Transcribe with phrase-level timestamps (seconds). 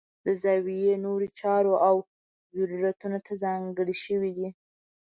[0.25, 1.95] د زاویې نورو چارو او
[2.59, 4.47] ضرورتونو ته ځانګړې شوي دي.